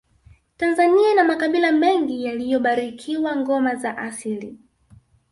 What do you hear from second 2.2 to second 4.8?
yaliyobarikiwa ngoma za asili